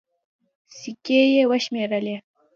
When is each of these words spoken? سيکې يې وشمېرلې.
سيکې 0.77 1.19
يې 1.33 1.43
وشمېرلې. 1.49 2.15